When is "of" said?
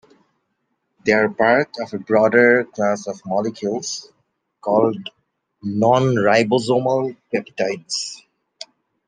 1.79-1.93, 3.05-3.21